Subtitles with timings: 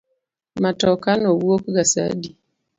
[0.63, 2.29] Matoka no wuok ga sa adi?